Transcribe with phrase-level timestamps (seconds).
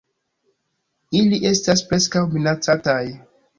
[1.19, 3.01] Ili estas Preskaŭ Minacataj.